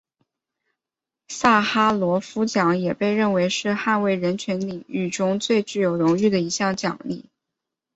[1.27, 7.29] 萨哈罗夫奖也被认为是捍卫人权领域中最具有荣誉的一项奖励。